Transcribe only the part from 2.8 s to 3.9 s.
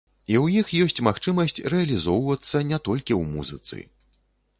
толькі ў музыцы.